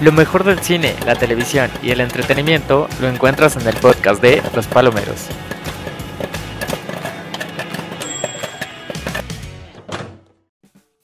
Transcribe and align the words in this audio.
Lo 0.00 0.12
mejor 0.12 0.44
del 0.44 0.60
cine, 0.60 0.94
la 1.04 1.14
televisión 1.14 1.70
y 1.82 1.90
el 1.90 2.00
entretenimiento 2.00 2.88
lo 3.02 3.08
encuentras 3.08 3.56
en 3.56 3.68
el 3.68 3.74
podcast 3.76 4.22
de 4.22 4.42
Los 4.54 4.66
Palomeros. 4.66 5.28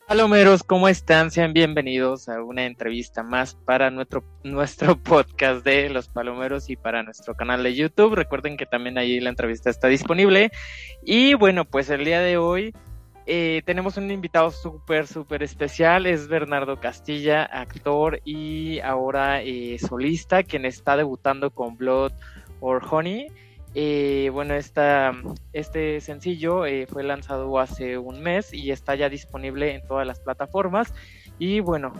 Palomeros, 0.08 0.62
¿cómo 0.62 0.88
están? 0.88 1.30
Sean 1.30 1.52
bienvenidos 1.52 2.30
a 2.30 2.42
una 2.42 2.64
entrevista 2.64 3.22
más 3.22 3.54
para 3.66 3.90
nuestro, 3.90 4.24
nuestro 4.44 4.96
podcast 5.02 5.62
de 5.62 5.90
Los 5.90 6.08
Palomeros 6.08 6.70
y 6.70 6.76
para 6.76 7.02
nuestro 7.02 7.34
canal 7.34 7.62
de 7.64 7.74
YouTube. 7.74 8.14
Recuerden 8.14 8.56
que 8.56 8.64
también 8.64 8.96
ahí 8.96 9.20
la 9.20 9.28
entrevista 9.28 9.68
está 9.68 9.88
disponible. 9.88 10.50
Y 11.04 11.34
bueno, 11.34 11.66
pues 11.66 11.90
el 11.90 12.06
día 12.06 12.20
de 12.20 12.38
hoy 12.38 12.72
eh, 13.28 13.62
tenemos 13.64 13.96
un 13.96 14.08
invitado 14.10 14.52
súper, 14.52 15.08
súper 15.08 15.42
especial, 15.42 16.06
es 16.06 16.28
Bernardo 16.28 16.78
Castilla, 16.78 17.42
actor 17.42 18.20
y 18.24 18.78
ahora 18.78 19.42
eh, 19.42 19.78
solista, 19.80 20.44
quien 20.44 20.64
está 20.64 20.96
debutando 20.96 21.50
con 21.50 21.76
Blood 21.76 22.12
or 22.60 22.82
Honey. 22.88 23.26
Eh, 23.74 24.30
bueno, 24.32 24.54
esta, 24.54 25.12
este 25.52 26.00
sencillo 26.00 26.62
fue 26.88 27.02
lanzado 27.02 27.58
hace 27.58 27.98
un 27.98 28.22
mes 28.22 28.54
y 28.54 28.70
está 28.70 28.94
ya 28.94 29.08
disponible 29.08 29.74
en 29.74 29.86
todas 29.86 30.06
las 30.06 30.20
plataformas. 30.20 30.94
Y 31.38 31.60
bueno, 31.60 31.92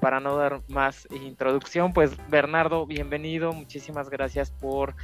para 0.00 0.20
no 0.20 0.36
dar 0.36 0.60
más 0.68 1.08
introducción, 1.10 1.92
pues 1.92 2.12
Bernardo, 2.28 2.86
bienvenido, 2.86 3.52
muchísimas 3.52 4.08
gracias 4.10 4.52
por 4.52 4.94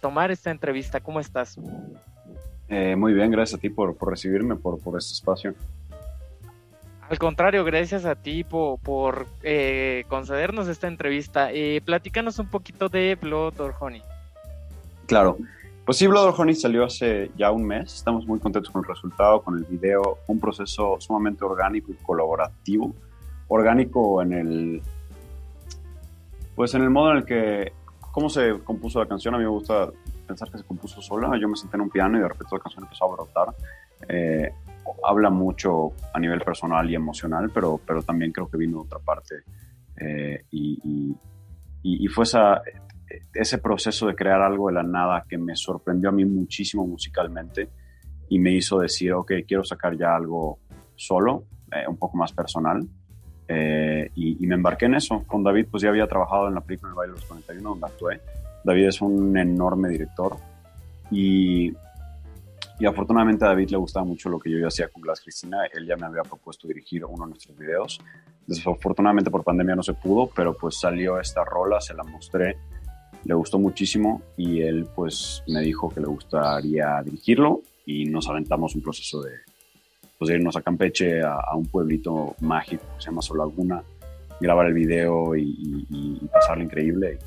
tomar 0.00 0.30
esta 0.30 0.50
entrevista. 0.50 1.00
¿Cómo 1.00 1.20
estás? 1.20 1.58
Eh, 2.68 2.96
muy 2.96 3.14
bien, 3.14 3.30
gracias 3.30 3.58
a 3.58 3.60
ti 3.60 3.70
por, 3.70 3.96
recibirme, 4.00 4.56
por, 4.56 4.78
por, 4.78 4.98
este 4.98 5.14
espacio. 5.14 5.54
Al 7.08 7.18
contrario, 7.18 7.64
gracias 7.64 8.04
a 8.04 8.14
ti 8.16 8.44
por, 8.44 9.26
eh, 9.42 10.04
concedernos 10.08 10.68
esta 10.68 10.88
entrevista. 10.88 11.50
Eh, 11.52 11.80
platícanos 11.82 12.38
un 12.38 12.48
poquito 12.48 12.88
de 12.88 13.16
Blood 13.20 13.60
or 13.60 13.74
Honey. 13.80 14.02
Claro, 15.06 15.38
pues 15.86 15.96
sí, 15.96 16.06
Blood 16.06 16.26
or 16.26 16.34
Honey 16.36 16.54
salió 16.54 16.84
hace 16.84 17.30
ya 17.34 17.50
un 17.50 17.64
mes. 17.66 17.94
Estamos 17.94 18.26
muy 18.26 18.38
contentos 18.38 18.70
con 18.70 18.82
el 18.82 18.88
resultado, 18.88 19.40
con 19.40 19.56
el 19.56 19.64
video. 19.64 20.18
Un 20.26 20.38
proceso 20.38 20.96
sumamente 21.00 21.46
orgánico 21.46 21.90
y 21.90 21.94
colaborativo. 21.94 22.94
Orgánico 23.48 24.20
en 24.20 24.32
el. 24.34 24.82
Pues 26.54 26.74
en 26.74 26.82
el 26.82 26.90
modo 26.90 27.12
en 27.12 27.16
el 27.16 27.24
que. 27.24 27.72
¿Cómo 28.12 28.28
se 28.28 28.58
compuso 28.64 29.00
la 29.00 29.06
canción? 29.06 29.34
A 29.34 29.38
mí 29.38 29.44
me 29.44 29.50
gusta 29.50 29.90
pensar 30.28 30.50
que 30.50 30.58
se 30.58 30.64
compuso 30.64 31.00
sola. 31.00 31.30
Yo 31.40 31.48
me 31.48 31.56
senté 31.56 31.76
en 31.76 31.82
un 31.82 31.90
piano 31.90 32.18
y 32.18 32.20
de 32.20 32.28
repente 32.28 32.54
la 32.54 32.60
canción 32.60 32.84
empezó 32.84 33.06
a 33.06 33.16
brotar. 33.16 33.48
Eh, 34.08 34.52
habla 35.04 35.30
mucho 35.30 35.92
a 36.12 36.20
nivel 36.20 36.40
personal 36.42 36.88
y 36.88 36.94
emocional, 36.94 37.50
pero, 37.52 37.80
pero 37.84 38.02
también 38.02 38.30
creo 38.30 38.48
que 38.48 38.56
vino 38.58 38.78
de 38.78 38.84
otra 38.84 38.98
parte. 39.00 39.36
Eh, 39.96 40.44
y, 40.50 41.16
y, 41.82 42.06
fue 42.08 42.24
esa, 42.24 42.62
ese 43.34 43.58
proceso 43.58 44.06
de 44.06 44.14
crear 44.14 44.40
algo 44.42 44.68
de 44.68 44.74
la 44.74 44.82
nada 44.82 45.24
que 45.28 45.38
me 45.38 45.56
sorprendió 45.56 46.10
a 46.10 46.12
mí 46.12 46.24
muchísimo 46.24 46.86
musicalmente 46.86 47.70
y 48.28 48.38
me 48.38 48.52
hizo 48.52 48.78
decir, 48.78 49.12
ok, 49.12 49.32
quiero 49.46 49.64
sacar 49.64 49.96
ya 49.96 50.14
algo 50.14 50.58
solo, 50.94 51.44
eh, 51.72 51.88
un 51.88 51.96
poco 51.96 52.16
más 52.16 52.32
personal. 52.32 52.86
y, 53.48 54.44
y, 54.44 54.46
me 54.46 54.54
embarqué 54.54 54.86
en 54.86 54.94
eso. 54.94 55.24
Con 55.26 55.42
David, 55.42 55.68
pues 55.70 55.82
ya 55.82 55.88
había 55.88 56.06
trabajado 56.06 56.48
en 56.48 56.54
la 56.54 56.60
película 56.60 56.90
El 56.90 56.96
baile 56.96 57.14
de 57.14 57.20
los 57.20 57.28
41, 57.28 57.68
donde 57.70 57.86
actué. 57.86 58.20
David 58.64 58.88
es 58.88 59.00
un 59.00 59.36
enorme 59.36 59.88
director 59.88 60.36
y, 61.10 61.72
y 62.78 62.86
afortunadamente 62.86 63.44
a 63.44 63.48
David 63.48 63.70
le 63.70 63.76
gustaba 63.76 64.04
mucho 64.04 64.28
lo 64.28 64.38
que 64.38 64.50
yo 64.50 64.66
hacía 64.66 64.88
con 64.88 65.02
Glass 65.02 65.20
Cristina. 65.20 65.58
Él 65.72 65.86
ya 65.86 65.96
me 65.96 66.06
había 66.06 66.22
propuesto 66.22 66.68
dirigir 66.68 67.04
uno 67.04 67.24
de 67.24 67.30
nuestros 67.30 67.56
videos. 67.56 68.00
Desafortunadamente 68.46 69.30
por 69.30 69.44
pandemia 69.44 69.76
no 69.76 69.82
se 69.82 69.94
pudo, 69.94 70.30
pero 70.34 70.56
pues 70.56 70.78
salió 70.78 71.18
esta 71.18 71.44
rola, 71.44 71.80
se 71.80 71.94
la 71.94 72.02
mostré, 72.04 72.56
le 73.24 73.34
gustó 73.34 73.58
muchísimo 73.58 74.22
y 74.36 74.62
él 74.62 74.86
pues 74.94 75.42
me 75.48 75.60
dijo 75.60 75.88
que 75.88 76.00
le 76.00 76.06
gustaría 76.06 77.02
dirigirlo 77.04 77.62
y 77.84 78.06
nos 78.06 78.28
aventamos 78.28 78.74
un 78.74 78.82
proceso 78.82 79.22
de, 79.22 79.32
pues, 80.18 80.30
irnos 80.30 80.56
a 80.56 80.62
Campeche, 80.62 81.22
a, 81.22 81.54
un 81.54 81.66
pueblito 81.66 82.36
mágico 82.40 82.84
que 82.96 83.02
se 83.02 83.10
llama 83.10 83.22
Solaguna, 83.22 83.82
grabar 84.40 84.66
el 84.66 84.74
video 84.74 85.34
y, 85.34 85.42
y, 85.42 86.18
y 86.22 86.28
pasarlo 86.28 86.64
increíble 86.64 87.18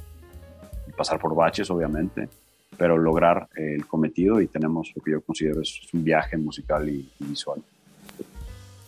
pasar 0.96 1.20
por 1.20 1.36
baches, 1.36 1.70
obviamente, 1.70 2.30
pero 2.78 2.98
lograr 2.98 3.48
el 3.56 3.86
cometido 3.86 4.42
y 4.42 4.48
tenemos 4.48 4.92
lo 4.96 5.02
que 5.02 5.12
yo 5.12 5.22
considero 5.22 5.62
es 5.62 5.82
un 5.94 6.04
viaje 6.04 6.38
musical 6.38 6.88
y, 6.90 7.10
visual. 7.20 7.62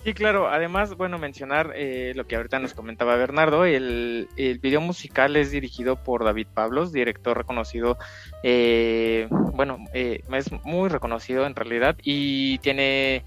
Sí, 0.04 0.14
claro. 0.14 0.50
Además, 0.50 0.96
bueno, 0.98 1.18
mencionar 1.18 1.72
eh, 1.76 2.12
lo 2.14 2.28
que 2.28 2.36
ahorita 2.36 2.60
nos 2.60 2.74
comentaba 2.74 3.16
Bernardo, 3.16 3.64
el, 3.64 4.28
el, 4.36 4.60
video 4.60 4.82
musical 4.82 5.38
es 5.38 5.52
dirigido 5.52 5.96
por 5.96 6.26
David 6.26 6.48
Pablos, 6.54 6.92
director 6.92 7.38
reconocido, 7.38 7.98
eh, 8.44 9.30
bueno, 9.54 9.78
eh, 9.94 10.22
es 10.34 10.52
muy 10.66 10.90
reconocido 10.90 11.46
en 11.46 11.56
realidad 11.56 11.96
y 12.04 12.58
tiene 12.60 13.24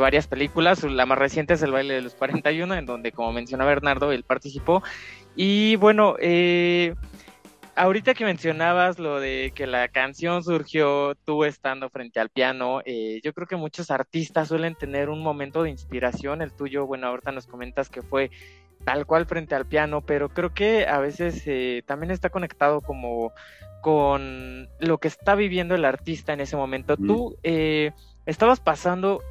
varias 0.00 0.26
películas. 0.26 0.82
La 0.82 1.06
más 1.06 1.18
reciente 1.18 1.54
es 1.54 1.62
El 1.62 1.70
baile 1.70 1.94
de 1.94 2.02
los 2.02 2.14
41, 2.16 2.74
en 2.74 2.86
donde, 2.86 3.12
como 3.12 3.32
menciona 3.32 3.64
Bernardo, 3.64 4.10
él 4.10 4.24
participó. 4.24 4.82
Y 5.36 5.76
bueno, 5.76 6.16
eh, 6.18 6.94
ahorita 7.76 8.14
que 8.14 8.24
mencionabas 8.24 8.98
lo 8.98 9.20
de 9.20 9.52
que 9.54 9.66
la 9.66 9.88
canción 9.88 10.42
surgió 10.42 11.14
tú 11.24 11.44
estando 11.44 11.88
frente 11.90 12.18
al 12.18 12.30
piano, 12.30 12.80
eh, 12.84 13.20
yo 13.22 13.32
creo 13.32 13.46
que 13.46 13.56
muchos 13.56 13.90
artistas 13.90 14.48
suelen 14.48 14.74
tener 14.74 15.08
un 15.10 15.22
momento 15.22 15.62
de 15.62 15.70
inspiración. 15.70 16.42
El 16.42 16.52
tuyo, 16.52 16.86
bueno, 16.86 17.06
ahorita 17.06 17.32
nos 17.32 17.46
comentas 17.46 17.88
que 17.88 18.02
fue 18.02 18.30
tal 18.84 19.06
cual 19.06 19.26
frente 19.26 19.54
al 19.54 19.66
piano, 19.66 20.00
pero 20.00 20.30
creo 20.30 20.52
que 20.54 20.86
a 20.86 20.98
veces 20.98 21.42
eh, 21.46 21.82
también 21.86 22.10
está 22.10 22.30
conectado 22.30 22.80
como 22.80 23.32
con 23.82 24.68
lo 24.80 24.98
que 24.98 25.08
está 25.08 25.34
viviendo 25.34 25.74
el 25.74 25.84
artista 25.84 26.32
en 26.32 26.40
ese 26.40 26.56
momento. 26.56 26.96
Tú 26.96 27.36
eh, 27.42 27.92
estabas 28.24 28.58
pasando 28.58 29.22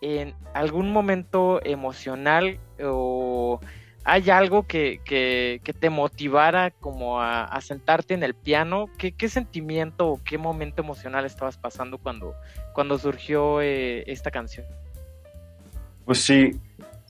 en 0.00 0.34
algún 0.54 0.92
momento 0.92 1.60
emocional 1.64 2.58
o 2.82 3.60
¿Hay 4.04 4.30
algo 4.30 4.66
que, 4.66 5.00
que, 5.04 5.60
te 5.78 5.88
motivara 5.88 6.70
como 6.70 7.20
a, 7.20 7.60
sentarte 7.60 8.14
en 8.14 8.24
el 8.24 8.34
piano? 8.34 8.86
¿Qué, 8.98 9.12
¿Qué, 9.12 9.28
sentimiento 9.28 10.08
o 10.08 10.20
qué 10.24 10.38
momento 10.38 10.82
emocional 10.82 11.24
estabas 11.24 11.56
pasando 11.56 11.98
cuando, 11.98 12.34
cuando 12.74 12.98
surgió 12.98 13.60
eh, 13.60 14.02
esta 14.10 14.32
canción? 14.32 14.66
Pues 16.04 16.20
sí, 16.20 16.50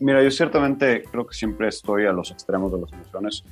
mira, 0.00 0.22
yo 0.22 0.30
ciertamente 0.30 1.02
creo 1.10 1.26
que 1.26 1.34
siempre 1.34 1.68
estoy 1.68 2.04
a 2.04 2.12
los 2.12 2.30
extremos 2.30 2.70
de 2.70 2.80
las 2.80 2.92
emociones. 2.92 3.44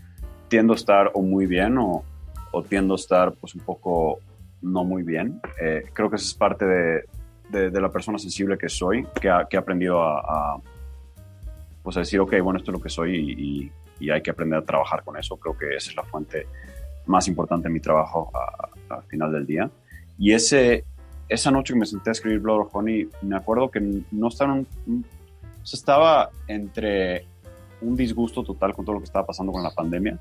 Tiendo 0.48 0.74
a 0.74 0.76
estar 0.76 1.10
o 1.14 1.22
muy 1.22 1.46
bien 1.46 1.78
o, 1.78 2.04
o 2.52 2.62
tiendo 2.62 2.94
a 2.94 2.96
estar 2.96 3.32
pues 3.32 3.54
un 3.54 3.62
poco 3.62 4.18
no 4.60 4.84
muy 4.84 5.02
bien. 5.02 5.40
Eh, 5.62 5.84
creo 5.94 6.10
que 6.10 6.16
eso 6.16 6.26
es 6.26 6.34
parte 6.34 6.66
de, 6.66 7.70
de, 7.70 7.80
la 7.80 7.90
persona 7.90 8.18
sensible 8.18 8.58
que 8.58 8.68
soy, 8.68 9.06
que 9.18 9.30
ha 9.30 9.46
aprendido 9.56 10.02
a 10.02 10.60
pues 11.82 11.96
a 11.96 12.00
decir, 12.00 12.20
ok, 12.20 12.34
bueno, 12.42 12.58
esto 12.58 12.70
es 12.70 12.78
lo 12.78 12.82
que 12.82 12.88
soy 12.88 13.70
y, 14.00 14.10
hay 14.10 14.22
que 14.22 14.30
aprender 14.30 14.58
a 14.58 14.64
trabajar 14.64 15.04
con 15.04 15.18
eso. 15.18 15.36
Creo 15.36 15.56
que 15.58 15.76
esa 15.76 15.90
es 15.90 15.96
la 15.96 16.02
fuente 16.02 16.46
más 17.04 17.28
importante 17.28 17.68
de 17.68 17.74
mi 17.74 17.80
trabajo 17.80 18.32
al 18.88 19.02
final 19.02 19.30
del 19.30 19.46
día. 19.46 19.70
Y 20.18 20.32
ese, 20.32 20.84
esa 21.28 21.50
noche 21.50 21.74
que 21.74 21.80
me 21.80 21.84
senté 21.84 22.08
a 22.08 22.12
escribir 22.12 22.40
Blood 22.40 22.60
of 22.60 22.74
Honey, 22.74 23.08
me 23.20 23.36
acuerdo 23.36 23.70
que 23.70 24.02
no 24.10 24.28
estaba, 24.28 24.54
un, 24.54 25.04
estaba 25.70 26.30
entre 26.48 27.26
un 27.82 27.94
disgusto 27.94 28.42
total 28.42 28.74
con 28.74 28.86
todo 28.86 28.94
lo 28.94 29.00
que 29.00 29.06
estaba 29.06 29.26
pasando 29.26 29.52
con 29.52 29.62
la 29.62 29.70
pandemia 29.70 30.18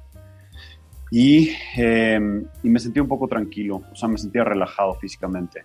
y, 1.11 1.51
em, 1.75 2.45
y 2.63 2.69
me 2.69 2.79
sentí 2.79 2.99
un 2.99 3.07
poco 3.07 3.27
tranquilo, 3.27 3.81
o 3.91 3.95
sea, 3.95 4.07
me 4.07 4.17
sentía 4.17 4.43
relajado 4.43 4.93
físicamente, 4.95 5.63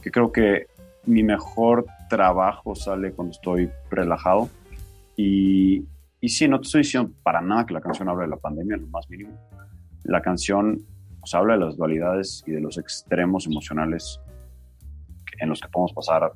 que 0.00 0.10
creo 0.10 0.32
que 0.32 0.68
mi 1.04 1.22
mejor 1.22 1.86
trabajo 2.08 2.74
sale 2.74 3.12
cuando 3.12 3.32
estoy 3.32 3.70
relajado 3.90 4.48
y, 5.16 5.84
y 6.20 6.28
sí, 6.28 6.46
no 6.48 6.60
te 6.60 6.66
estoy 6.66 6.82
diciendo 6.82 7.12
para 7.22 7.40
nada 7.40 7.66
que 7.66 7.74
la 7.74 7.80
canción 7.80 8.08
habla 8.08 8.24
de 8.24 8.30
la 8.30 8.36
pandemia, 8.36 8.76
lo 8.76 8.86
más 8.88 9.08
mínimo. 9.08 9.36
La 10.04 10.20
canción 10.22 10.84
pues, 11.20 11.34
habla 11.34 11.54
de 11.54 11.64
las 11.64 11.76
dualidades 11.76 12.44
y 12.46 12.52
de 12.52 12.60
los 12.60 12.78
extremos 12.78 13.46
emocionales 13.46 14.20
en 15.40 15.48
los 15.48 15.60
que 15.60 15.68
podemos 15.68 15.92
pasar 15.92 16.32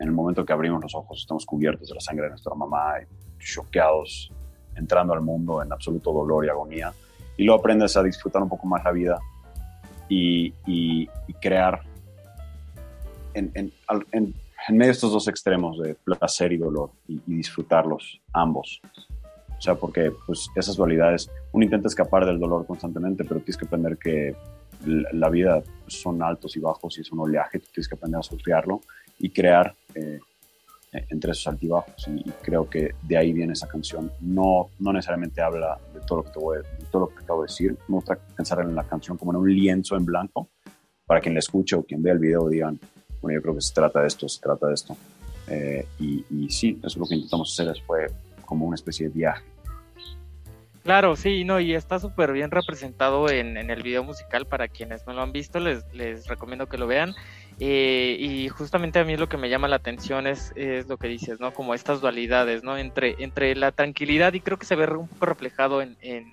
en 0.00 0.08
el 0.08 0.14
momento 0.14 0.44
que 0.44 0.52
abrimos 0.52 0.80
los 0.82 0.94
ojos, 0.94 1.20
estamos 1.20 1.44
cubiertos 1.44 1.88
de 1.88 1.94
la 1.94 2.00
sangre 2.00 2.24
de 2.24 2.30
nuestra 2.30 2.54
mamá, 2.54 2.94
choqueados, 3.38 4.32
entrando 4.76 5.12
al 5.12 5.20
mundo 5.20 5.62
en 5.62 5.72
absoluto 5.72 6.12
dolor 6.12 6.44
y 6.44 6.48
agonía. 6.48 6.92
Y 7.36 7.44
luego 7.44 7.60
aprendes 7.60 7.96
a 7.96 8.02
disfrutar 8.02 8.42
un 8.42 8.48
poco 8.48 8.66
más 8.66 8.82
la 8.84 8.92
vida 8.92 9.18
y, 10.08 10.52
y, 10.66 11.08
crear 11.40 11.82
en, 13.34 13.50
en, 13.54 13.72
en 14.12 14.34
en 14.68 14.76
medio 14.76 14.88
de 14.88 14.92
estos 14.92 15.12
dos 15.12 15.28
extremos 15.28 15.78
de 15.78 15.94
placer 15.94 16.52
y 16.52 16.58
dolor 16.58 16.90
y, 17.06 17.20
disfrutarlos 17.26 18.20
ambos. 18.32 18.80
O 19.56 19.60
sea, 19.60 19.74
porque 19.74 20.12
pues, 20.26 20.48
esas 20.54 20.76
dualidades, 20.76 21.30
uno 21.52 21.64
intenta 21.64 21.88
escapar 21.88 22.24
del 22.24 22.38
dolor 22.38 22.66
constantemente, 22.66 23.24
pero 23.24 23.40
tienes 23.40 23.56
que 23.56 23.66
aprender 23.66 23.98
que 23.98 24.36
la, 24.84 25.28
vida 25.28 25.62
pues, 25.82 26.00
son 26.00 26.22
altos 26.22 26.56
y 26.56 26.60
bajos 26.60 26.98
y 26.98 27.00
es 27.00 27.10
un 27.10 27.20
oleaje, 27.20 27.58
tú 27.58 27.66
tienes 27.72 27.88
que 27.88 27.96
aprender 27.96 28.20
a 28.20 28.22
surfearlo 28.22 28.80
y 29.18 29.30
crear 29.30 29.74
eh, 29.94 30.20
eh, 30.92 31.06
entre 31.10 31.32
esos 31.32 31.48
altibajos 31.48 32.06
y, 32.08 32.22
creo 32.42 32.68
que 32.68 32.94
de 33.02 33.16
ahí 33.16 33.32
viene 33.32 33.54
esa 33.54 33.66
canción. 33.66 34.12
No, 34.20 34.68
no 34.78 34.92
necesariamente 34.92 35.40
habla 35.40 35.78
de 35.92 36.00
todo 36.00 36.18
lo 36.18 36.24
que 36.24 36.30
te 36.30 36.38
voy, 36.38 36.58
de 36.58 36.84
todo 36.92 37.02
lo 37.02 37.08
que 37.08 37.24
acabo 37.24 37.42
de 37.42 37.46
decir. 37.48 37.76
Me 37.88 37.96
gusta 37.96 38.16
pensar 38.36 38.60
en 38.60 38.74
la 38.74 38.84
canción 38.84 39.16
como 39.16 39.32
en 39.32 39.38
un 39.38 39.52
lienzo 39.52 39.96
en 39.96 40.04
blanco 40.04 40.48
para 41.06 41.20
quien 41.20 41.34
la 41.34 41.40
escuche 41.40 41.74
o 41.74 41.82
quien 41.82 42.02
vea 42.02 42.12
el 42.12 42.18
video 42.18 42.48
digan, 42.48 42.78
bueno, 43.20 43.38
yo 43.38 43.42
creo 43.42 43.54
que 43.54 43.60
se 43.60 43.74
trata 43.74 44.00
de 44.00 44.08
esto, 44.08 44.28
se 44.28 44.40
trata 44.40 44.66
de 44.66 44.74
esto. 44.74 44.96
Eh, 45.48 45.86
y, 45.98 46.48
sí, 46.50 46.78
eso 46.78 46.86
es 46.86 46.96
lo 46.96 47.06
que 47.06 47.14
intentamos 47.14 47.52
hacer, 47.52 47.74
fue 47.86 48.06
como 48.44 48.66
una 48.66 48.74
especie 48.74 49.08
de 49.08 49.14
viaje. 49.14 49.44
Claro, 50.82 51.16
sí, 51.16 51.44
no, 51.44 51.60
y 51.60 51.74
está 51.74 51.98
súper 51.98 52.32
bien 52.32 52.50
representado 52.50 53.28
en, 53.28 53.56
en, 53.56 53.70
el 53.70 53.82
video 53.82 54.04
musical. 54.04 54.46
Para 54.46 54.68
quienes 54.68 55.06
no 55.06 55.12
lo 55.12 55.22
han 55.22 55.32
visto, 55.32 55.60
les, 55.60 55.84
les 55.92 56.26
recomiendo 56.26 56.66
que 56.66 56.78
lo 56.78 56.86
vean. 56.86 57.14
Eh, 57.60 58.16
y 58.20 58.48
justamente 58.48 59.00
a 59.00 59.04
mí 59.04 59.16
lo 59.16 59.28
que 59.28 59.36
me 59.36 59.50
llama 59.50 59.66
la 59.66 59.76
atención 59.76 60.26
es, 60.26 60.52
es, 60.54 60.88
lo 60.88 60.96
que 60.96 61.08
dices, 61.08 61.40
¿no? 61.40 61.52
Como 61.52 61.74
estas 61.74 62.00
dualidades, 62.00 62.62
¿no? 62.62 62.78
Entre, 62.78 63.16
entre 63.18 63.54
la 63.56 63.72
tranquilidad, 63.72 64.32
y 64.32 64.40
creo 64.40 64.58
que 64.58 64.66
se 64.66 64.76
ve 64.76 64.86
un 64.96 65.08
poco 65.08 65.26
reflejado 65.26 65.82
en, 65.82 65.96
en, 66.00 66.26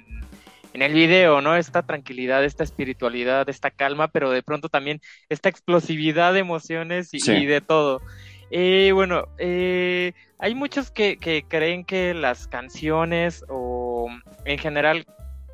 en 0.75 0.81
el 0.81 0.93
video, 0.93 1.39
¿no? 1.39 1.55
Esta 1.55 1.83
tranquilidad, 1.83 2.43
esta 2.43 2.65
espiritualidad, 2.65 3.47
esta 3.47 3.71
calma, 3.71 4.09
pero 4.09 4.29
de 4.31 4.43
pronto 4.43 4.67
también 4.67 4.99
esta 5.29 5.47
explosividad 5.47 6.33
de 6.33 6.39
emociones 6.39 7.13
y, 7.13 7.31
y 7.31 7.45
de 7.45 7.61
todo. 7.61 8.01
Eh, 8.51 8.91
bueno, 8.93 9.23
eh, 9.37 10.11
hay 10.37 10.53
muchos 10.53 10.91
que, 10.91 11.15
que, 11.15 11.45
creen 11.47 11.85
que 11.85 12.13
las 12.13 12.49
canciones 12.49 13.45
o 13.47 14.09
en 14.43 14.59
general 14.59 15.05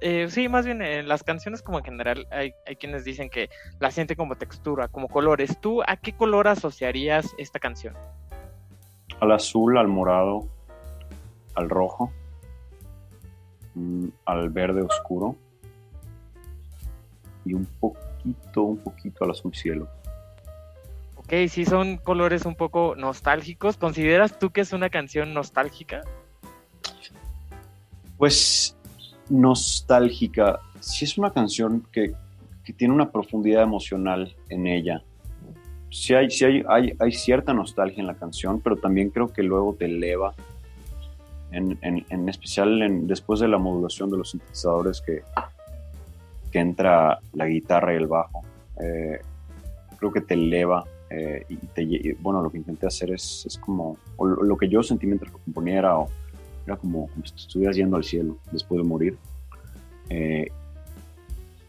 eh, 0.02 0.26
sí, 0.28 0.50
más 0.50 0.66
bien 0.66 0.82
en 0.82 1.08
las 1.08 1.22
canciones 1.22 1.62
como 1.62 1.78
en 1.78 1.86
general 1.86 2.26
hay, 2.32 2.56
hay, 2.66 2.76
quienes 2.76 3.04
dicen 3.04 3.30
que 3.30 3.52
la 3.80 3.92
sienten 3.92 4.18
como 4.18 4.36
textura, 4.36 4.88
como 4.88 5.08
colores. 5.08 5.56
¿Tú 5.62 5.84
a 5.84 5.98
qué 5.98 6.14
color 6.14 6.48
asociarías 6.48 7.36
esta 7.38 7.60
canción? 7.60 7.94
Al 9.20 9.32
azul, 9.34 9.78
al 9.78 9.88
morado, 9.88 10.48
al 11.54 11.70
rojo, 11.70 12.12
al 14.26 14.50
verde 14.50 14.82
oscuro 14.82 15.36
y 17.46 17.54
un 17.54 17.66
poquito, 17.80 18.64
un 18.64 18.78
poquito 18.78 19.24
al 19.24 19.32
azul 19.32 19.54
cielo. 19.54 19.88
Ok, 21.16 21.34
sí 21.50 21.66
son 21.66 21.98
colores 21.98 22.46
un 22.46 22.56
poco 22.56 22.96
nostálgicos. 22.96 23.78
¿Consideras 23.78 24.38
tú 24.38 24.52
que 24.52 24.62
es 24.62 24.74
una 24.74 24.90
canción 24.90 25.34
nostálgica? 25.34 26.02
Pues 28.18 28.76
nostálgica. 29.30 30.60
Sí 30.80 31.06
es 31.06 31.18
una 31.18 31.32
canción 31.32 31.86
que, 31.92 32.14
que 32.64 32.74
tiene 32.74 32.94
una 32.94 33.12
profundidad 33.12 33.64
emocional 33.64 34.36
en 34.50 34.68
ella. 34.68 35.04
Sí, 35.90 36.14
hay, 36.14 36.30
sí 36.30 36.46
hay, 36.46 36.64
hay, 36.70 36.94
hay, 37.00 37.12
cierta 37.12 37.54
nostalgia 37.54 38.00
en 38.00 38.08
la 38.08 38.16
canción, 38.16 38.62
pero 38.62 38.78
también 38.78 39.10
creo 39.10 39.34
que 39.34 39.44
luego 39.44 39.76
te 39.78 39.86
eleva, 39.86 40.34
en, 41.52 41.78
en, 41.82 42.06
en 42.10 42.30
especial 42.30 42.82
en, 42.82 43.08
después 43.08 43.40
de 43.40 43.48
la 43.48 43.58
modulación 43.58 44.10
de 44.10 44.18
los 44.18 44.32
sintetizadores 44.32 45.02
que, 45.02 45.22
que 46.52 46.60
entra 46.60 47.20
la 47.34 47.46
guitarra 47.48 47.94
y 47.94 47.98
el 47.98 48.08
bajo. 48.08 48.44
Eh, 48.82 49.20
creo 49.98 50.12
que 50.12 50.22
te 50.22 50.34
eleva 50.34 50.84
eh, 51.10 51.46
y, 51.50 51.56
te, 51.58 51.84
y, 51.84 52.14
bueno, 52.14 52.42
lo 52.42 52.50
que 52.50 52.58
intenté 52.58 52.88
hacer 52.88 53.12
es, 53.12 53.46
es 53.46 53.58
como, 53.58 53.98
lo, 54.20 54.44
lo, 54.44 54.58
que 54.58 54.68
yo 54.68 54.82
sentí 54.82 55.06
mientras 55.06 55.32
lo 55.32 55.40
componía 55.40 55.80
era, 55.80 55.96
era 56.66 56.78
como, 56.78 57.10
si 57.24 57.36
estuvieras 57.36 57.76
yendo 57.76 57.98
al 57.98 58.04
cielo 58.04 58.38
después 58.52 58.82
de 58.82 58.88
morir. 58.88 59.18
Eh, 60.10 60.48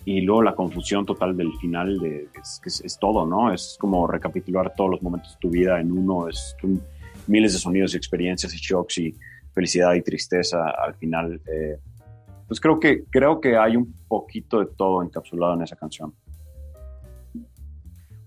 y 0.05 0.21
luego 0.23 0.43
la 0.43 0.55
confusión 0.55 1.07
total 1.07 1.37
del 1.37 1.53
final 1.61 1.99
de, 1.99 2.29
es, 2.41 2.61
es, 2.65 2.81
es, 2.81 2.99
todo, 2.99 3.25
¿no? 3.25 3.53
Es 3.53 3.77
como 3.79 4.07
recapitular 4.07 4.75
todos 4.75 4.91
los 4.91 5.03
momentos 5.03 5.33
de 5.33 5.39
tu 5.39 5.51
vida 5.51 5.81
en 5.81 5.93
uno, 5.93 6.29
es 6.29 6.57
miles 7.29 7.53
de 7.53 7.59
sonidos 7.61 7.95
y 7.95 7.99
experiencias 7.99 8.53
y 8.53 8.57
shocks 8.57 8.99
y 8.99 9.15
felicidad 9.55 9.95
y 9.95 10.03
tristeza 10.03 10.71
al 10.71 10.95
final. 10.95 11.41
Eh, 11.47 11.79
pues 12.47 12.61
creo 12.61 12.79
que, 12.79 13.05
creo 13.11 13.41
que 13.41 13.57
hay 13.57 13.77
un 13.77 13.95
poquito 14.09 14.61
de 14.61 14.67
todo 14.67 15.03
encapsulado 15.03 15.55
en 15.55 15.63
esa 15.63 15.77
canción. 15.77 16.15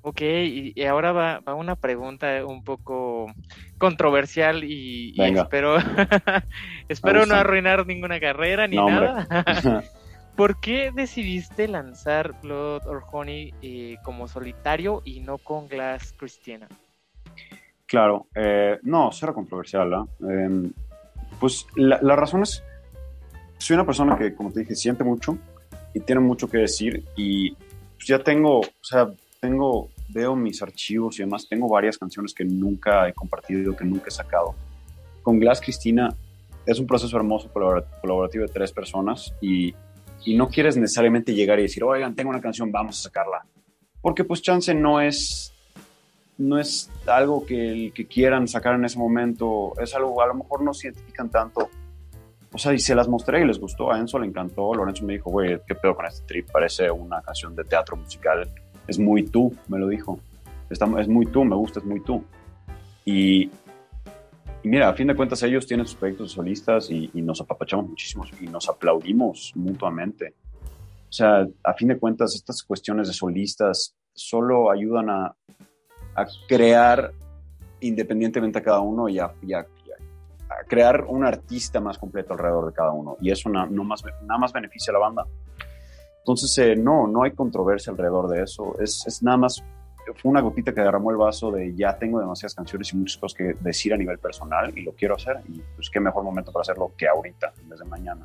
Ok, 0.02 0.22
y, 0.22 0.84
ahora 0.84 1.12
va, 1.14 1.40
va, 1.40 1.56
una 1.56 1.76
pregunta 1.76 2.46
un 2.46 2.64
poco 2.64 3.26
controversial 3.80 4.64
y, 4.64 5.14
y 5.16 5.22
espero, 5.22 5.78
espero 6.90 7.26
no 7.26 7.34
arruinar 7.34 7.88
ninguna 7.88 8.20
carrera 8.20 8.68
ni 8.68 8.76
no, 8.76 8.88
nada. 8.88 9.28
¿Por 10.36 10.60
qué 10.60 10.92
decidiste 10.94 11.68
lanzar 11.68 12.40
Blood 12.42 12.86
or 12.88 13.04
Honey 13.10 13.54
eh, 13.62 13.96
como 14.04 14.28
solitario 14.28 15.02
y 15.06 15.22
no 15.22 15.38
con 15.38 15.68
Glass 15.68 16.14
Christina? 16.18 16.68
Claro, 17.86 18.28
eh, 18.36 18.78
no, 18.84 19.12
será 19.14 19.34
controversial. 19.34 20.08
¿eh? 20.30 20.72
Pues 21.40 21.68
la, 21.76 22.00
la, 22.02 22.16
razón 22.16 22.44
es, 22.44 22.64
soy 23.58 23.76
una 23.76 23.86
persona 23.86 24.18
que, 24.18 24.34
como 24.34 24.52
te 24.52 24.62
dije, 24.62 24.76
siente 24.76 25.04
mucho 25.04 25.38
y 25.94 26.00
tiene 26.00 26.22
mucho 26.22 26.50
que 26.50 26.58
decir 26.60 27.04
y 27.16 27.52
pues 27.52 28.08
ya 28.08 28.20
tengo, 28.20 28.60
o 28.60 28.84
sea, 28.84 29.10
tengo, 29.40 29.90
veo 30.10 30.36
mis 30.36 30.62
archivos 30.62 31.20
y 31.20 31.24
demás, 31.24 31.48
tengo 31.48 31.68
varias 31.70 31.98
canciones 31.98 32.34
que 32.34 32.46
nunca 32.46 33.08
he 33.08 33.14
compartido, 33.14 33.76
que 33.76 33.86
nunca 33.86 34.06
he 34.08 34.12
sacado. 34.12 34.56
Con 35.22 35.40
Glass 35.40 35.62
Cristina 35.62 36.14
es 36.66 36.80
un 36.80 36.88
proceso 36.88 37.16
hermoso 37.18 37.52
colaborativo 37.52 38.46
de 38.46 38.52
tres 38.52 38.72
personas 38.72 39.34
y 39.42 39.74
y 40.26 40.36
no 40.36 40.50
quieres 40.50 40.76
necesariamente 40.76 41.34
llegar 41.34 41.60
y 41.60 41.64
decir, 41.64 41.84
oigan, 41.84 42.16
tengo 42.16 42.32
una 42.32 42.42
canción, 42.42 42.72
vamos 42.72 43.00
a 43.00 43.04
sacarla. 43.04 43.46
Porque 44.02 44.24
pues 44.24 44.42
chance 44.42 44.74
no 44.74 45.00
es, 45.00 45.54
no 46.38 46.60
es 46.60 46.90
algo 47.08 47.46
que, 47.46 47.92
que 47.94 48.08
quieran 48.08 48.48
sacar 48.48 48.76
en 48.76 48.86
ese 48.86 49.00
momento, 49.00 49.74
es 49.80 49.96
algo, 49.96 50.22
a 50.22 50.28
lo 50.28 50.36
mejor 50.36 50.62
no 50.62 50.74
se 50.74 50.88
identifican 50.88 51.30
tanto. 51.30 51.70
O 52.52 52.58
sea, 52.58 52.74
y 52.74 52.80
se 52.80 52.96
las 52.96 53.08
mostré 53.08 53.42
y 53.42 53.46
les 53.46 53.60
gustó, 53.60 53.92
a 53.92 54.00
Enzo 54.00 54.20
le 54.20 54.28
encantó, 54.28 54.74
Lorenzo 54.74 55.06
me 55.06 55.14
dijo, 55.14 55.30
güey, 55.30 55.60
¿qué 55.68 55.76
pedo 55.76 55.96
con 55.96 56.06
este 56.06 56.26
trip? 56.26 56.50
Parece 56.52 56.90
una 56.90 57.22
canción 57.22 57.56
de 57.56 57.64
teatro 57.64 57.98
musical, 57.98 58.50
es 58.88 58.98
muy 59.00 59.24
tú, 59.24 59.54
me 59.68 59.78
lo 59.80 59.88
dijo. 59.88 60.20
Está, 60.70 60.88
es 61.00 61.08
muy 61.08 61.26
tú, 61.26 61.44
me 61.44 61.56
gusta, 61.56 61.80
es 61.80 61.86
muy 61.86 62.00
tú. 62.00 62.24
Y, 63.04 63.50
mira, 64.64 64.90
a 64.90 64.94
fin 64.94 65.08
de 65.08 65.16
cuentas 65.16 65.44
ellos 65.44 65.68
tienen 65.68 65.86
sus 65.86 65.96
proyectos 65.96 66.32
solistas 66.32 66.90
y, 66.90 67.10
y, 67.14 67.22
nos 67.22 67.42
apapachamos 67.42 67.90
muchísimo 67.90 68.26
y 68.40 68.48
nos 68.48 68.70
aplaudimos 68.70 69.52
mutuamente. 69.56 70.34
O 71.10 71.12
sea, 71.12 71.48
a 71.64 71.74
fin 71.74 71.90
de 71.90 71.98
cuentas 71.98 72.36
estas 72.36 72.64
cuestiones 72.64 73.08
de 73.08 73.14
solistas 73.14 73.96
solo 74.14 74.72
ayudan 74.72 75.10
a, 75.10 75.36
a 76.16 76.26
crear 76.48 77.12
independientemente 77.82 78.60
a 78.60 78.64
cada 78.64 78.80
uno 78.80 79.10
y, 79.10 79.20
a, 79.20 79.34
crear 80.68 81.06
un 81.06 81.26
artista 81.26 81.80
más 81.80 81.98
completo 81.98 82.34
alrededor 82.34 82.68
de 82.68 82.74
cada 82.74 82.92
uno. 82.92 83.18
Y 83.20 83.32
eso 83.32 83.50
no, 83.50 83.66
no 83.68 83.84
más, 83.84 84.04
nada 84.24 84.40
más 84.40 84.54
beneficia 84.54 84.92
a 84.92 84.94
la 84.94 85.00
banda. 85.00 85.26
Entonces, 86.20 86.58
eh, 86.58 86.76
no, 86.76 87.08
no 87.08 87.24
hay 87.24 87.32
controversia 87.32 87.92
alrededor 87.92 88.30
de 88.30 88.44
eso. 88.44 88.76
Es, 88.80 89.06
es 89.06 89.22
nada 89.22 89.38
más 89.38 89.64
fue 90.14 90.32
una 90.32 90.42
gotita 90.42 90.74
que 90.74 90.82
derramó 90.82 91.12
el 91.12 91.18
vaso 91.18 91.52
de 91.52 91.74
ya 91.76 91.98
tengo 91.98 92.20
demasiadas 92.20 92.54
canciones 92.54 92.94
y 92.94 92.98
muchas 92.98 93.18
cosas 93.18 93.38
que 93.38 93.56
decir 93.60 93.94
a 93.94 93.98
nivel 93.98 94.20
personal 94.20 94.72
y 94.78 94.82
lo 94.84 94.92
quiero 94.92 95.16
hacer 95.16 95.38
y 95.48 95.62
pues 95.76 95.90
qué 95.90 96.00
mejor 96.00 96.24
momento 96.24 96.52
para 96.52 96.62
hacerlo 96.62 96.92
que 96.98 97.08
ahorita, 97.08 97.54
en 97.62 97.70
vez 97.70 97.80
de 97.80 97.86
mañana. 97.86 98.22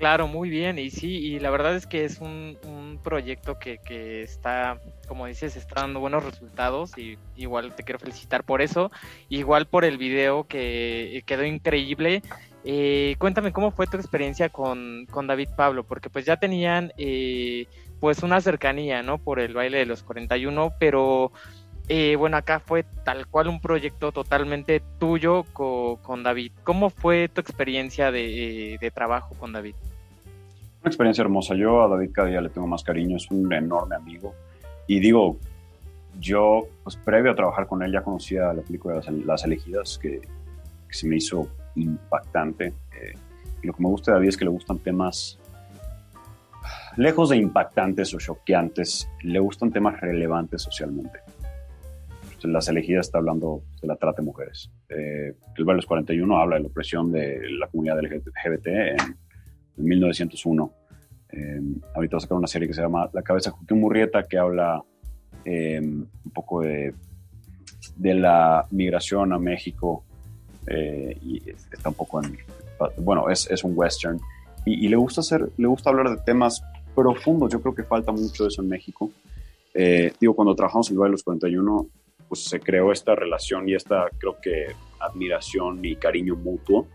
Claro, 0.00 0.28
muy 0.28 0.48
bien, 0.48 0.78
y 0.78 0.88
sí, 0.88 1.08
y 1.18 1.40
la 1.40 1.50
verdad 1.50 1.76
es 1.76 1.86
que 1.86 2.06
es 2.06 2.20
un, 2.22 2.56
un 2.64 2.98
proyecto 3.04 3.58
que, 3.58 3.76
que, 3.84 4.22
está, 4.22 4.80
como 5.06 5.26
dices, 5.26 5.56
está 5.56 5.82
dando 5.82 6.00
buenos 6.00 6.24
resultados 6.24 6.96
y 6.96 7.18
igual 7.36 7.74
te 7.74 7.82
quiero 7.82 7.98
felicitar 7.98 8.42
por 8.42 8.62
eso, 8.62 8.90
igual 9.28 9.66
por 9.66 9.84
el 9.84 9.98
video 9.98 10.44
que 10.44 11.22
quedó 11.26 11.44
increíble. 11.44 12.22
Eh, 12.64 13.16
cuéntame 13.18 13.52
cómo 13.52 13.72
fue 13.72 13.86
tu 13.88 13.98
experiencia 13.98 14.48
con, 14.48 15.04
con 15.10 15.26
David 15.26 15.50
Pablo, 15.54 15.84
porque 15.84 16.08
pues 16.08 16.24
ya 16.24 16.38
tenían 16.38 16.92
eh, 16.96 17.66
pues 18.00 18.22
una 18.22 18.40
cercanía, 18.40 19.02
¿no? 19.02 19.18
Por 19.18 19.38
el 19.38 19.52
baile 19.52 19.76
de 19.80 19.86
los 19.86 20.02
41, 20.02 20.72
pero 20.80 21.30
eh, 21.92 22.14
bueno, 22.14 22.36
acá 22.36 22.60
fue 22.60 22.84
tal 23.04 23.26
cual 23.26 23.48
un 23.48 23.60
proyecto 23.60 24.12
totalmente 24.12 24.80
tuyo 25.00 25.44
con, 25.52 26.22
David. 26.22 26.52
¿Cómo 26.62 26.88
fue 26.88 27.28
tu 27.28 27.40
experiencia 27.40 28.12
de, 28.12 28.78
de, 28.80 28.90
trabajo 28.92 29.34
con 29.34 29.52
David? 29.52 29.74
Una 30.82 30.88
experiencia 30.88 31.22
hermosa. 31.22 31.56
Yo 31.56 31.82
a 31.82 31.88
David 31.88 32.10
cada 32.12 32.28
día 32.28 32.40
le 32.40 32.50
tengo 32.50 32.68
más 32.68 32.84
cariño, 32.84 33.16
es 33.16 33.28
un 33.32 33.52
enorme 33.52 33.96
amigo. 33.96 34.36
Y 34.86 35.00
digo, 35.00 35.38
yo, 36.20 36.68
pues 36.84 36.94
previo 36.94 37.32
a 37.32 37.34
trabajar 37.34 37.66
con 37.66 37.82
él, 37.82 37.90
ya 37.90 38.02
conocía 38.02 38.52
la 38.52 38.62
película 38.62 38.94
Las, 38.94 39.08
las 39.08 39.44
Elegidas, 39.44 39.98
que, 39.98 40.20
se 40.90 41.08
me 41.08 41.16
hizo 41.16 41.48
impactante. 41.74 42.66
Eh, 43.00 43.14
y 43.64 43.66
lo 43.66 43.72
que 43.72 43.82
me 43.82 43.88
gusta 43.88 44.12
de 44.12 44.18
David 44.18 44.28
es 44.28 44.36
que 44.36 44.44
le 44.44 44.52
gustan 44.52 44.78
temas 44.78 45.40
lejos 46.96 47.30
de 47.30 47.36
impactantes 47.36 48.14
o 48.14 48.18
choqueantes, 48.18 49.08
le 49.22 49.40
gustan 49.40 49.72
temas 49.72 50.00
relevantes 50.00 50.62
socialmente. 50.62 51.18
Las 52.44 52.68
elegidas 52.68 53.06
está 53.06 53.18
hablando 53.18 53.62
de 53.80 53.88
la 53.88 53.96
trata 53.96 54.22
de 54.22 54.26
mujeres. 54.26 54.70
Eh, 54.88 55.34
el 55.56 55.64
Barrio 55.64 55.82
41 55.86 56.38
habla 56.38 56.56
de 56.56 56.62
la 56.62 56.68
opresión 56.68 57.12
de 57.12 57.40
la 57.58 57.66
comunidad 57.68 58.00
LGBT 58.00 58.66
en, 58.66 58.96
en 59.76 59.84
1901. 59.84 60.72
Eh, 61.32 61.60
ahorita 61.94 62.16
va 62.16 62.18
a 62.18 62.20
sacar 62.20 62.38
una 62.38 62.46
serie 62.46 62.66
que 62.66 62.74
se 62.74 62.82
llama 62.82 63.08
La 63.12 63.22
cabeza 63.22 63.50
de 63.50 63.56
Joaquín 63.56 63.80
Murrieta, 63.80 64.22
que 64.24 64.38
habla 64.38 64.82
eh, 65.44 65.80
un 65.80 66.30
poco 66.32 66.62
de 66.62 66.94
de 67.96 68.14
la 68.14 68.66
migración 68.70 69.32
a 69.32 69.38
México 69.38 70.04
eh, 70.66 71.16
y 71.22 71.50
está 71.50 71.88
un 71.88 71.94
poco 71.94 72.22
en, 72.22 72.38
bueno, 72.98 73.28
es, 73.28 73.50
es 73.50 73.64
un 73.64 73.72
western 73.74 74.20
y, 74.64 74.88
le 74.88 74.96
gusta 74.96 75.22
hacer, 75.22 75.50
le 75.56 75.66
gusta 75.66 75.88
hablar 75.88 76.10
de 76.10 76.18
temas 76.18 76.62
profundos. 76.94 77.50
Yo 77.50 77.62
creo 77.62 77.74
que 77.74 77.82
falta 77.82 78.12
mucho 78.12 78.46
eso 78.46 78.60
en 78.60 78.68
México. 78.68 79.10
Eh, 79.72 80.12
digo, 80.20 80.34
cuando 80.34 80.54
trabajamos 80.54 80.90
en 80.90 80.98
el 80.98 81.02
de 81.02 81.08
los 81.08 81.22
41, 81.22 81.86
pues 82.30 82.44
se 82.44 82.60
creó 82.60 82.92
esta 82.92 83.16
relación 83.16 83.68
y 83.68 83.74
esta, 83.74 84.08
creo 84.16 84.38
que, 84.40 84.68
admiración 85.00 85.84
y 85.84 85.96
cariño 85.96 86.36
mutuo. 86.36 86.86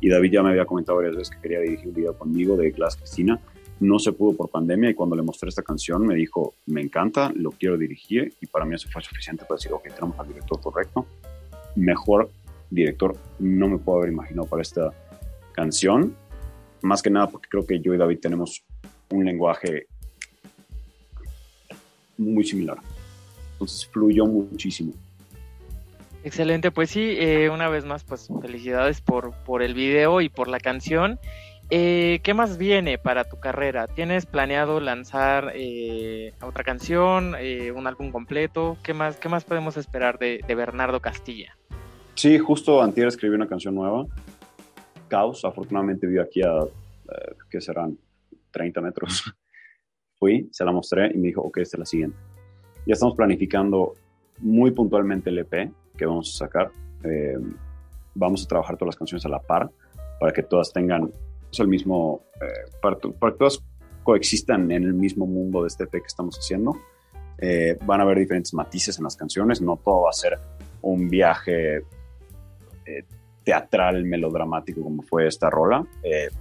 Y 0.00 0.08
David 0.08 0.32
ya 0.32 0.42
me 0.42 0.50
había 0.50 0.64
comentado 0.64 0.98
varias 0.98 1.14
veces 1.14 1.36
que 1.36 1.40
quería 1.40 1.60
dirigir 1.60 1.86
un 1.88 1.94
video 1.94 2.18
conmigo 2.18 2.56
de 2.56 2.72
Glass 2.72 2.96
Cristina. 2.96 3.38
No 3.78 4.00
se 4.00 4.12
pudo 4.12 4.36
por 4.36 4.50
pandemia 4.50 4.90
y 4.90 4.94
cuando 4.94 5.14
le 5.14 5.22
mostré 5.22 5.48
esta 5.48 5.62
canción 5.62 6.04
me 6.04 6.16
dijo, 6.16 6.54
me 6.66 6.80
encanta, 6.80 7.32
lo 7.36 7.52
quiero 7.52 7.78
dirigir 7.78 8.34
y 8.40 8.46
para 8.46 8.64
mí 8.64 8.74
eso 8.74 8.88
fue 8.90 9.00
suficiente 9.00 9.44
para 9.44 9.58
decir, 9.58 9.72
ok, 9.72 9.84
tenemos 9.94 10.18
al 10.18 10.26
director 10.26 10.60
correcto. 10.60 11.06
Mejor 11.76 12.28
director 12.68 13.14
no 13.38 13.68
me 13.68 13.78
puedo 13.78 13.98
haber 13.98 14.10
imaginado 14.12 14.48
para 14.48 14.62
esta 14.62 14.92
canción. 15.52 16.16
Más 16.82 17.00
que 17.00 17.10
nada 17.10 17.28
porque 17.28 17.48
creo 17.48 17.64
que 17.64 17.78
yo 17.78 17.94
y 17.94 17.96
David 17.96 18.18
tenemos 18.18 18.64
un 19.10 19.24
lenguaje 19.24 19.86
muy 22.18 22.42
similar. 22.42 22.78
Entonces 23.60 23.86
fluyó 23.86 24.24
muchísimo. 24.24 24.94
Excelente, 26.24 26.70
pues 26.70 26.88
sí, 26.88 27.14
eh, 27.18 27.50
una 27.50 27.68
vez 27.68 27.84
más, 27.84 28.04
pues 28.04 28.28
felicidades 28.40 29.02
por, 29.02 29.34
por 29.44 29.62
el 29.62 29.74
video 29.74 30.22
y 30.22 30.30
por 30.30 30.48
la 30.48 30.60
canción. 30.60 31.18
Eh, 31.68 32.20
¿Qué 32.22 32.32
más 32.32 32.56
viene 32.56 32.96
para 32.96 33.24
tu 33.24 33.38
carrera? 33.38 33.86
¿Tienes 33.86 34.24
planeado 34.24 34.80
lanzar 34.80 35.52
eh, 35.54 36.32
otra 36.40 36.64
canción, 36.64 37.34
un 37.74 37.86
álbum 37.86 38.12
completo? 38.12 38.78
¿Qué 38.82 38.94
más, 38.94 39.18
qué 39.18 39.28
más 39.28 39.44
podemos 39.44 39.76
esperar 39.76 40.18
de, 40.18 40.42
Bernardo 40.48 41.00
Castilla? 41.00 41.54
Sí, 42.14 42.38
justo 42.38 42.82
antier 42.82 43.08
escribí 43.08 43.34
una 43.34 43.46
canción 43.46 43.74
nueva, 43.74 44.06
Caos. 45.08 45.44
Afortunadamente 45.44 46.06
vivo 46.06 46.22
aquí 46.22 46.40
a, 46.42 46.64
¿qué 47.50 47.60
serán? 47.60 47.98
30 48.52 48.80
metros. 48.80 49.22
Fui, 50.18 50.48
se 50.50 50.64
la 50.64 50.72
mostré 50.72 51.12
y 51.14 51.18
me 51.18 51.28
dijo, 51.28 51.42
ok, 51.42 51.58
esta 51.58 51.76
es 51.76 51.78
la 51.78 51.86
siguiente. 51.86 52.29
Ya 52.86 52.94
estamos 52.94 53.14
planificando 53.14 53.94
muy 54.38 54.70
puntualmente 54.70 55.30
el 55.30 55.38
EP 55.38 55.70
que 55.96 56.06
vamos 56.06 56.34
a 56.34 56.46
sacar. 56.46 56.70
Eh, 57.04 57.38
vamos 58.14 58.44
a 58.44 58.48
trabajar 58.48 58.76
todas 58.76 58.94
las 58.94 58.96
canciones 58.96 59.24
a 59.26 59.28
la 59.28 59.40
par 59.40 59.70
para 60.18 60.32
que 60.32 60.42
todas 60.42 60.72
tengan 60.72 61.10
el 61.58 61.68
mismo, 61.68 62.22
eh, 62.40 62.70
para, 62.80 62.96
que 62.96 63.38
todas 63.38 63.62
coexistan 64.02 64.70
en 64.70 64.84
el 64.84 64.94
mismo 64.94 65.26
mundo 65.26 65.62
de 65.62 65.68
este 65.68 65.84
EP 65.84 65.92
que 65.92 66.06
estamos 66.06 66.36
haciendo. 66.38 66.76
Eh, 67.38 67.78
van 67.84 68.00
a 68.00 68.04
haber 68.04 68.18
diferentes 68.18 68.52
matices 68.54 68.98
en 68.98 69.04
las 69.04 69.16
canciones, 69.16 69.60
no 69.60 69.76
todo 69.76 70.02
va 70.02 70.10
a 70.10 70.14
ser 70.14 70.38
un 70.82 71.08
viaje 71.08 71.82
teatral, 73.44 74.04
melodramático 74.04 74.82
como 74.82 75.02
fue 75.02 75.26
esta 75.26 75.48
rola. 75.48 75.86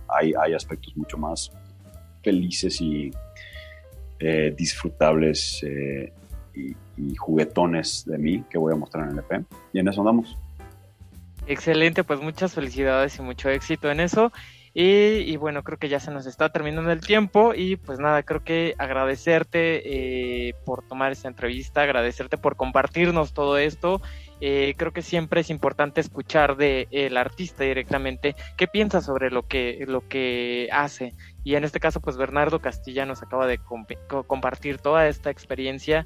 hay, 0.08 0.34
hay 0.34 0.54
aspectos 0.54 0.98
mucho 0.98 1.18
más 1.18 1.52
felices 2.24 2.82
y 2.82 3.12
eh, 4.20 4.54
disfrutables 4.56 5.64
eh, 5.64 6.12
y, 6.98 7.16
juguetones 7.18 8.04
de 8.06 8.18
mí 8.18 8.44
que 8.50 8.58
voy 8.58 8.74
a 8.74 8.76
mostrar 8.76 9.06
en 9.06 9.14
el 9.14 9.20
EP. 9.20 9.46
Y 9.74 9.80
en 9.80 9.88
eso 9.88 10.02
andamos. 10.02 10.38
Excelente, 11.48 12.04
pues 12.04 12.22
muchas 12.22 12.54
felicidades 12.54 13.18
y 13.18 13.22
mucho 13.22 13.50
éxito 13.50 13.90
en 13.90 14.02
eso. 14.02 14.32
Y, 14.74 15.36
bueno, 15.38 15.64
creo 15.64 15.78
que 15.78 15.90
ya 15.90 16.00
se 16.00 16.12
nos 16.12 16.26
está 16.26 16.50
terminando 16.50 16.92
el 16.92 17.02
tiempo 17.02 17.54
y 17.56 17.76
pues 17.76 18.00
nada, 18.00 18.22
creo 18.24 18.44
que 18.44 18.76
agradecerte 18.78 19.82
eh, 20.50 20.54
por 20.64 20.88
tomar 20.88 21.12
esta 21.12 21.28
entrevista, 21.28 21.82
agradecerte 21.82 22.38
por 22.38 22.56
compartirnos 22.56 23.34
todo 23.34 23.58
esto. 23.58 24.02
creo 24.40 24.94
que 24.94 25.02
siempre 25.02 25.42
es 25.42 25.50
importante 25.50 26.02
escuchar 26.02 26.56
de 26.56 26.88
el 26.92 27.18
artista 27.18 27.64
directamente 27.64 28.36
qué 28.58 28.68
piensa 28.68 29.02
sobre 29.02 29.32
lo 29.32 29.48
que, 29.48 29.84
lo 29.88 30.08
que 30.08 30.70
hace 30.72 31.14
y 31.44 31.56
en 31.56 31.64
este 31.64 31.80
caso, 31.80 32.02
pues 32.02 32.18
Bernardo 32.18 32.60
Castilla 32.60 33.06
nos 33.06 33.24
acaba 33.24 33.48
de 33.48 33.60
compartir 34.28 34.78
toda 34.78 35.08
esta 35.08 35.30
experiencia. 35.30 36.06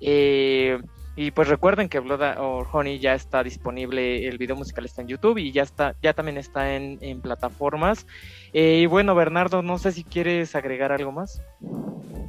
Eh, 0.00 0.78
y 1.16 1.30
pues 1.30 1.48
recuerden 1.48 1.88
que 1.88 2.00
Blood 2.00 2.38
or 2.38 2.66
Honey 2.72 2.98
ya 2.98 3.14
está 3.14 3.44
disponible, 3.44 4.26
el 4.26 4.36
video 4.36 4.56
musical 4.56 4.84
está 4.84 5.00
en 5.00 5.08
YouTube 5.08 5.38
y 5.38 5.52
ya 5.52 5.62
está, 5.62 5.94
ya 6.02 6.12
también 6.12 6.38
está 6.38 6.74
en, 6.74 7.20
plataformas. 7.20 8.06
Eh, 8.52 8.80
y 8.82 8.86
bueno, 8.86 9.14
Bernardo, 9.14 9.62
no 9.62 9.78
sé 9.78 9.92
si 9.92 10.02
quieres 10.02 10.56
agregar 10.56 10.90
algo 10.90 11.12
más. 11.12 11.40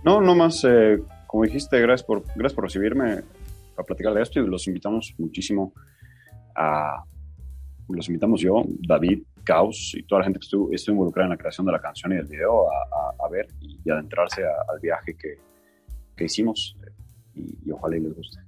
No, 0.03 0.21
no 0.21 0.35
más. 0.35 0.63
Eh, 0.63 1.01
como 1.25 1.43
dijiste, 1.43 1.79
gracias 1.81 2.05
por, 2.05 2.23
gracias 2.35 2.53
por 2.53 2.65
recibirme 2.65 3.23
a 3.77 3.83
platicar 3.83 4.13
de 4.13 4.21
esto 4.21 4.39
y 4.39 4.47
los 4.47 4.67
invitamos 4.67 5.15
muchísimo 5.17 5.73
a. 6.55 7.03
Los 7.89 8.07
invitamos 8.07 8.41
yo, 8.41 8.63
David, 8.87 9.23
caos 9.43 9.93
y 9.95 10.03
toda 10.03 10.19
la 10.19 10.25
gente 10.25 10.39
que 10.39 10.45
estuvo, 10.45 10.69
involucrada 10.93 11.27
en 11.27 11.31
la 11.31 11.37
creación 11.37 11.65
de 11.65 11.71
la 11.71 11.79
canción 11.79 12.11
y 12.11 12.15
del 12.15 12.25
video 12.25 12.67
a, 12.69 13.29
ver 13.29 13.47
y, 13.61 13.89
adentrarse 13.89 14.43
al 14.43 14.79
viaje 14.81 15.15
que, 15.15 15.37
que 16.15 16.25
hicimos 16.25 16.77
y, 17.35 17.71
ojalá 17.71 17.97
les 17.97 18.15
guste. 18.15 18.39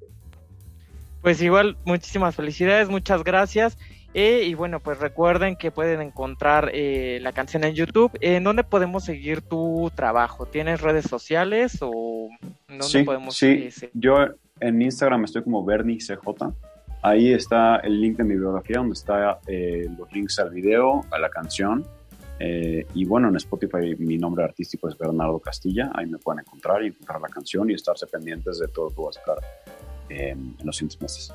Pues 1.22 1.42
igual, 1.42 1.78
muchísimas 1.86 2.36
felicidades, 2.36 2.90
muchas 2.90 3.24
gracias. 3.24 3.78
Eh, 4.14 4.44
y 4.46 4.54
bueno, 4.54 4.80
pues 4.80 5.00
recuerden 5.00 5.58
que 5.58 5.70
pueden 5.70 6.02
encontrar 6.02 6.72
eh, 6.74 7.20
la 7.22 7.34
canción 7.34 7.64
en 7.64 7.76
YouTube. 7.76 8.12
¿En 8.22 8.44
dónde 8.44 8.64
podemos 8.64 9.04
seguir 9.04 9.42
tu 9.42 9.92
trabajo? 9.94 10.46
¿Tienes 10.46 10.82
redes 10.82 11.06
sociales 11.06 11.78
o 11.82 12.30
dónde 12.68 12.84
sí, 12.84 13.04
podemos 13.04 13.36
Sí, 13.36 13.70
yo 13.94 14.16
en 14.60 14.82
Instagram 14.82 15.26
estoy 15.26 15.44
como 15.44 15.64
BernieCJ 15.64 16.18
Ahí 17.02 17.32
está 17.32 17.78
el 17.78 18.02
link 18.02 18.18
de 18.18 18.24
mi 18.24 18.36
biografía 18.36 18.78
donde 18.78 18.94
está 18.94 19.40
eh, 19.48 19.88
los 19.98 20.12
links 20.12 20.40
al 20.40 20.50
video, 20.50 21.06
a 21.12 21.20
la 21.20 21.30
canción. 21.30 21.86
Eh, 22.40 22.86
y 22.94 23.06
bueno, 23.06 23.30
en 23.30 23.36
Spotify 23.36 23.96
mi 23.98 24.18
nombre 24.18 24.44
artístico 24.44 24.90
es 24.90 24.98
Bernardo 24.98 25.40
Castilla. 25.40 25.92
Ahí 25.94 26.06
me 26.06 26.18
pueden 26.18 26.40
encontrar 26.40 26.84
y 26.84 26.88
encontrar 26.88 27.22
la 27.22 27.30
canción 27.30 27.70
y 27.70 27.74
estarse 27.74 28.08
pendientes 28.08 28.60
de 28.60 28.68
todo 28.68 28.86
lo 28.86 28.90
que 28.92 29.02
voy 29.02 29.10
a 29.10 29.14
sacar 29.14 29.38
eh, 30.10 30.30
en 30.30 30.56
los 30.64 30.76
siguientes 30.76 31.02
meses. 31.02 31.34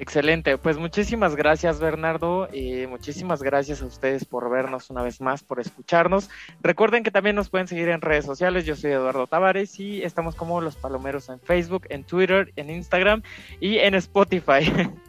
Excelente, 0.00 0.56
pues 0.58 0.78
muchísimas 0.78 1.34
gracias 1.34 1.80
Bernardo, 1.80 2.48
y 2.52 2.86
muchísimas 2.86 3.42
gracias 3.42 3.82
a 3.82 3.86
ustedes 3.86 4.24
por 4.24 4.48
vernos 4.48 4.90
una 4.90 5.02
vez 5.02 5.20
más, 5.20 5.42
por 5.42 5.58
escucharnos. 5.58 6.30
Recuerden 6.62 7.02
que 7.02 7.10
también 7.10 7.34
nos 7.34 7.48
pueden 7.48 7.66
seguir 7.66 7.88
en 7.88 8.00
redes 8.00 8.24
sociales, 8.24 8.64
yo 8.64 8.76
soy 8.76 8.92
Eduardo 8.92 9.26
Tavares 9.26 9.80
y 9.80 10.04
estamos 10.04 10.36
como 10.36 10.60
Los 10.60 10.76
Palomeros 10.76 11.28
en 11.30 11.40
Facebook, 11.40 11.86
en 11.88 12.04
Twitter, 12.04 12.52
en 12.54 12.70
Instagram 12.70 13.22
y 13.58 13.78
en 13.78 13.96
Spotify. 13.96 14.60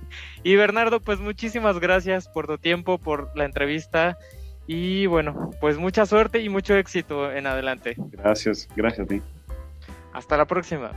y 0.44 0.56
Bernardo, 0.56 1.00
pues 1.00 1.20
muchísimas 1.20 1.80
gracias 1.80 2.28
por 2.28 2.48
tu 2.48 2.58
tiempo, 2.58 2.98
por 2.98 3.30
la 3.38 3.46
entrevista 3.46 4.18
y 4.66 5.06
bueno, 5.06 5.52
pues 5.62 5.78
mucha 5.78 6.08
suerte 6.08 6.42
y 6.42 6.50
mucho 6.50 6.76
éxito 6.76 7.32
en 7.32 7.46
adelante. 7.46 7.96
Gracias, 7.98 8.68
gracias 8.76 9.06
a 9.06 9.08
ti. 9.08 9.22
Hasta 10.14 10.36
la 10.36 10.46
próxima. 10.46 10.92